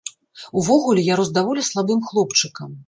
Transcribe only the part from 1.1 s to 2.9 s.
я рос даволі слабым хлопчыкам.